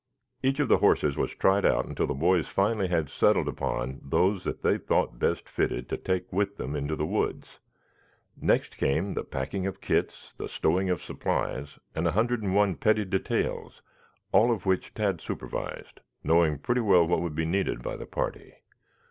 [0.41, 4.43] Each of the horses was tried out until the boys finally had settled upon those
[4.45, 7.59] that they thought best fitted to take with them into the woods.
[8.35, 12.77] Next came the packing of kits, the stowing of supplies, and a hundred and one
[12.77, 13.83] petty details,
[14.31, 18.55] all of which Tad supervised, knowing pretty well what would be needed by the party.